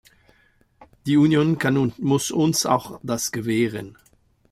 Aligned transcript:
Die 1.05 1.15
Union 1.15 1.59
kann 1.59 1.77
und 1.77 1.99
muss 1.99 2.31
uns 2.31 2.65
auch 2.65 2.99
das 3.03 3.31
gewähren. 3.31 3.99